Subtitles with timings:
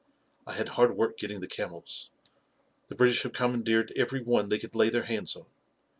[0.47, 2.09] I had hard work getting the camels.
[2.87, 5.45] The British have commandeered every one they could lay their hands on.